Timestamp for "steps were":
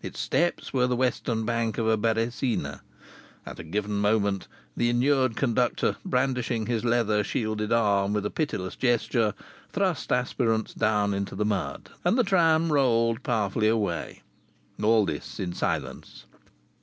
0.18-0.86